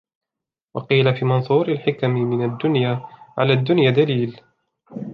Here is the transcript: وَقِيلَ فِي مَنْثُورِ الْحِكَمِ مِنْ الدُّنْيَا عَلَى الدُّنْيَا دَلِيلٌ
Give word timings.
وَقِيلَ 0.73 1.15
فِي 1.15 1.25
مَنْثُورِ 1.25 1.67
الْحِكَمِ 1.67 2.09
مِنْ 2.09 2.45
الدُّنْيَا 2.45 3.05
عَلَى 3.37 3.53
الدُّنْيَا 3.53 3.89
دَلِيلٌ 3.91 4.41